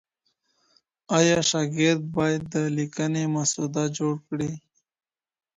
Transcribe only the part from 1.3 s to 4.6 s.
شاګرد باید د ليکني مسوده جوړ کړي؟